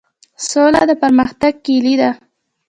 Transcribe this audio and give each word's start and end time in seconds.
سوله 0.49 0.81
د 0.89 0.91
پرمختګ 1.01 1.53
کیلي 1.65 1.95
ده؟ 2.01 2.09